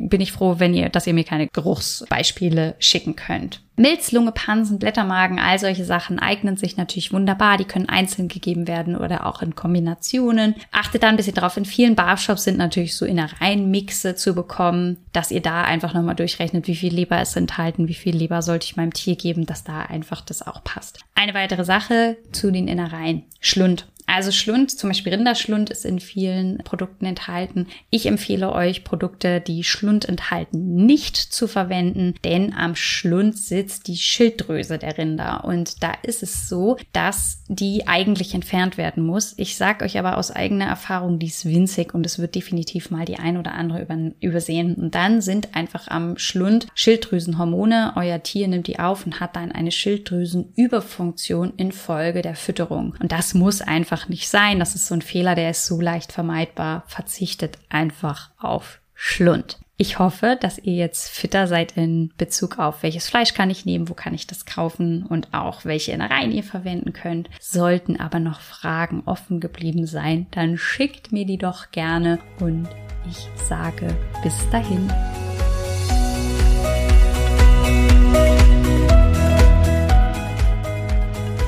bin 0.00 0.20
ich 0.20 0.32
froh, 0.32 0.56
wenn 0.58 0.74
ihr, 0.74 0.88
dass 0.88 1.06
ihr 1.06 1.14
mir 1.14 1.24
keine 1.24 1.48
Geruchsbeispiele 1.48 2.74
schicken 2.78 3.16
könnt. 3.16 3.60
Milz, 3.76 4.12
Lunge, 4.12 4.32
Pansen, 4.32 4.78
Blättermagen, 4.78 5.38
all 5.38 5.58
solche 5.58 5.84
Sachen 5.84 6.18
eignen 6.18 6.56
sich 6.56 6.76
natürlich 6.76 7.12
wunderbar. 7.12 7.56
Die 7.56 7.64
können 7.64 7.88
einzeln 7.88 8.28
gegeben 8.28 8.68
werden 8.68 8.96
oder 8.96 9.26
auch 9.26 9.40
in 9.40 9.54
Kombinationen. 9.54 10.54
Achtet 10.72 11.02
da 11.02 11.08
ein 11.08 11.16
bisschen 11.16 11.34
drauf. 11.34 11.56
In 11.56 11.64
vielen 11.64 11.94
Barshops 11.94 12.44
sind 12.44 12.58
natürlich 12.58 12.96
so 12.96 13.06
Innereienmixe 13.06 14.14
zu 14.14 14.34
bekommen, 14.34 14.98
dass 15.12 15.30
ihr 15.30 15.40
da 15.40 15.62
einfach 15.62 15.94
nochmal 15.94 16.14
durchrechnet, 16.14 16.66
wie 16.66 16.76
viel 16.76 16.92
Leber 16.94 17.20
ist 17.22 17.36
enthalten, 17.36 17.88
wie 17.88 17.94
viel 17.94 18.14
Leber 18.14 18.42
sollte 18.42 18.66
ich 18.66 18.76
meinem 18.76 18.92
Tier 18.92 19.16
geben, 19.16 19.46
dass 19.46 19.64
da 19.64 19.80
einfach 19.80 20.20
das 20.20 20.46
auch 20.46 20.62
passt. 20.62 21.00
Eine 21.14 21.34
weitere 21.34 21.64
Sache 21.64 22.18
zu 22.30 22.50
den 22.50 22.68
Innereien. 22.68 23.22
Schlund. 23.40 23.86
Also 24.06 24.30
Schlund, 24.30 24.70
zum 24.70 24.90
Beispiel 24.90 25.14
Rinderschlund 25.14 25.70
ist 25.70 25.84
in 25.84 26.00
vielen 26.00 26.58
Produkten 26.58 27.06
enthalten. 27.06 27.66
Ich 27.90 28.06
empfehle 28.06 28.52
euch, 28.52 28.84
Produkte, 28.84 29.40
die 29.40 29.64
Schlund 29.64 30.08
enthalten, 30.08 30.74
nicht 30.74 31.16
zu 31.16 31.46
verwenden, 31.46 32.14
denn 32.24 32.54
am 32.54 32.74
Schlund 32.74 33.38
sitzt 33.38 33.88
die 33.88 33.96
Schilddrüse 33.96 34.78
der 34.78 34.98
Rinder. 34.98 35.44
Und 35.44 35.82
da 35.82 35.92
ist 36.02 36.22
es 36.22 36.48
so, 36.48 36.76
dass 36.92 37.42
die 37.48 37.86
eigentlich 37.86 38.34
entfernt 38.34 38.76
werden 38.76 39.04
muss. 39.04 39.34
Ich 39.36 39.56
sage 39.56 39.84
euch 39.84 39.98
aber 39.98 40.18
aus 40.18 40.30
eigener 40.30 40.66
Erfahrung, 40.66 41.18
die 41.18 41.26
ist 41.26 41.44
winzig 41.44 41.94
und 41.94 42.06
es 42.06 42.18
wird 42.18 42.34
definitiv 42.34 42.90
mal 42.90 43.04
die 43.04 43.18
ein 43.18 43.36
oder 43.36 43.54
andere 43.54 43.82
über, 43.82 43.98
übersehen. 44.20 44.74
Und 44.74 44.94
dann 44.94 45.20
sind 45.20 45.54
einfach 45.54 45.88
am 45.88 46.18
Schlund 46.18 46.66
Schilddrüsenhormone. 46.74 47.92
Euer 47.96 48.22
Tier 48.22 48.48
nimmt 48.48 48.66
die 48.66 48.78
auf 48.78 49.06
und 49.06 49.20
hat 49.20 49.36
dann 49.36 49.52
eine 49.52 49.70
Schilddrüsenüberfunktion 49.72 51.54
infolge 51.56 52.22
der 52.22 52.34
Fütterung. 52.34 52.94
Und 53.00 53.12
das 53.12 53.34
muss 53.34 53.60
einfach 53.60 54.01
einfach 54.02 54.08
nicht 54.08 54.28
sein. 54.28 54.58
Das 54.58 54.74
ist 54.74 54.86
so 54.86 54.94
ein 54.94 55.02
Fehler, 55.02 55.34
der 55.34 55.50
ist 55.50 55.66
so 55.66 55.80
leicht 55.80 56.12
vermeidbar. 56.12 56.84
Verzichtet 56.86 57.58
einfach 57.68 58.30
auf 58.38 58.80
Schlund. 58.94 59.58
Ich 59.76 59.98
hoffe, 59.98 60.36
dass 60.40 60.58
ihr 60.58 60.74
jetzt 60.74 61.08
fitter 61.08 61.48
seid 61.48 61.76
in 61.76 62.12
Bezug 62.16 62.58
auf, 62.58 62.82
welches 62.82 63.08
Fleisch 63.08 63.34
kann 63.34 63.50
ich 63.50 63.64
nehmen, 63.64 63.88
wo 63.88 63.94
kann 63.94 64.14
ich 64.14 64.28
das 64.28 64.44
kaufen 64.46 65.04
und 65.04 65.34
auch 65.34 65.64
welche 65.64 65.92
Innereien 65.92 66.30
ihr 66.30 66.44
verwenden 66.44 66.92
könnt. 66.92 67.28
Sollten 67.40 67.98
aber 67.98 68.20
noch 68.20 68.40
Fragen 68.40 69.02
offen 69.06 69.40
geblieben 69.40 69.86
sein, 69.86 70.26
dann 70.30 70.56
schickt 70.56 71.10
mir 71.10 71.26
die 71.26 71.38
doch 71.38 71.72
gerne 71.72 72.20
und 72.38 72.68
ich 73.08 73.26
sage 73.48 73.88
bis 74.22 74.48
dahin. 74.50 74.88